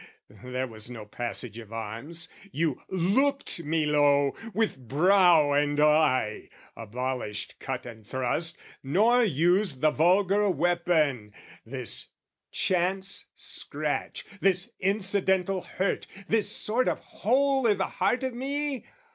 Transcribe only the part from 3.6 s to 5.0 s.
me low, With